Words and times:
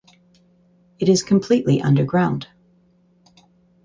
It 0.97 1.09
is 1.09 1.21
completely 1.21 1.79
underground. 1.79 2.47